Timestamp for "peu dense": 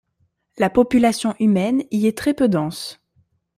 2.33-2.99